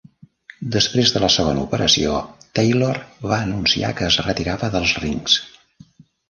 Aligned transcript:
Després 0.75 1.11
de 1.15 1.19
la 1.23 1.27
segona 1.33 1.65
operació, 1.65 2.15
Taylor 2.61 3.01
va 3.33 3.37
anunciar 3.49 3.93
que 4.01 4.07
es 4.09 4.19
retirava 4.31 4.71
dels 4.79 4.97
rings. 5.05 5.37